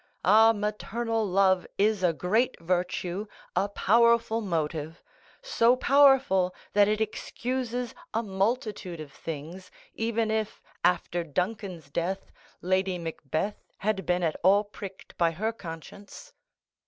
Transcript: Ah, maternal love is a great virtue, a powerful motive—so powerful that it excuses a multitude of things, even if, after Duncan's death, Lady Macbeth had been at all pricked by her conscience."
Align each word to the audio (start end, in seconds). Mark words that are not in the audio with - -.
Ah, 0.25 0.51
maternal 0.51 1.23
love 1.27 1.67
is 1.77 2.01
a 2.01 2.11
great 2.11 2.59
virtue, 2.59 3.27
a 3.55 3.69
powerful 3.69 4.41
motive—so 4.41 5.75
powerful 5.75 6.55
that 6.73 6.87
it 6.87 6.99
excuses 6.99 7.93
a 8.11 8.23
multitude 8.23 8.99
of 8.99 9.11
things, 9.13 9.69
even 9.93 10.31
if, 10.31 10.59
after 10.83 11.23
Duncan's 11.23 11.91
death, 11.91 12.31
Lady 12.63 12.97
Macbeth 12.97 13.57
had 13.77 14.07
been 14.07 14.23
at 14.23 14.37
all 14.41 14.63
pricked 14.63 15.15
by 15.19 15.29
her 15.29 15.53
conscience." 15.53 16.33